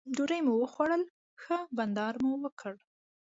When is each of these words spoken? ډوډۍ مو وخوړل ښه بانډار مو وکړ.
ډوډۍ 0.15 0.39
مو 0.45 0.53
وخوړل 0.57 1.03
ښه 1.41 1.57
بانډار 1.75 2.13
مو 2.23 2.31
وکړ. 2.43 2.73